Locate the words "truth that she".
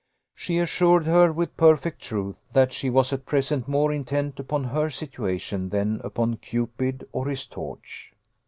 2.01-2.89